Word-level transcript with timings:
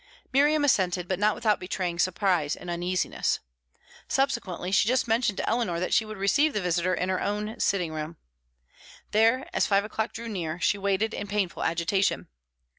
Miriam 0.33 0.65
assented, 0.65 1.07
but 1.07 1.19
not 1.19 1.35
without 1.35 1.59
betraying 1.59 1.99
surprise 1.99 2.55
and 2.55 2.71
uneasiness. 2.71 3.39
Subsequently 4.07 4.71
she 4.71 4.87
just 4.87 5.07
mentioned 5.07 5.37
to 5.37 5.47
Eleanor 5.47 5.79
that 5.79 5.93
she 5.93 6.05
would 6.05 6.17
receive 6.17 6.53
the 6.53 6.59
visitor 6.61 6.95
in 6.95 7.07
her 7.09 7.21
own 7.21 7.59
sitting 7.59 7.93
room. 7.93 8.17
There, 9.11 9.47
as 9.53 9.67
five 9.67 9.83
o'clock 9.85 10.11
drew 10.11 10.27
near, 10.27 10.59
she 10.59 10.79
waited 10.79 11.13
in 11.13 11.27
painful 11.27 11.63
agitation. 11.63 12.29